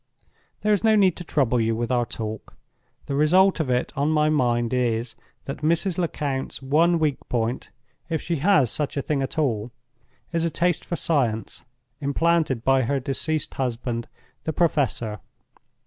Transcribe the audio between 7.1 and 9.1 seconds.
point, if she has such a